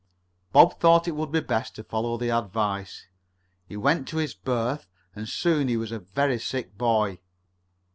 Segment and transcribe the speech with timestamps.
[0.51, 3.05] Bob thought it would be best to follow the advice.
[3.67, 7.19] He went to his berth, and soon he was a very sick boy.